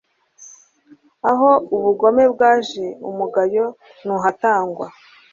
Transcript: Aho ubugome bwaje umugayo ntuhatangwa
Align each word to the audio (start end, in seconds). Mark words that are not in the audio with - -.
Aho 1.31 1.49
ubugome 1.75 2.23
bwaje 2.33 2.85
umugayo 3.09 3.65
ntuhatangwa 4.03 4.87